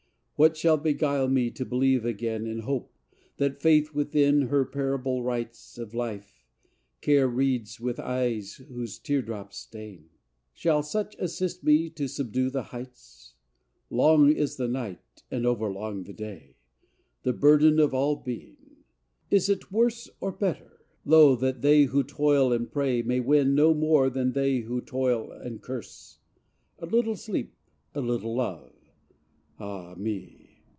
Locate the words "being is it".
18.15-19.71